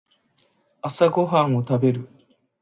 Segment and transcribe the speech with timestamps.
[0.81, 2.09] 朝ごはんを食べる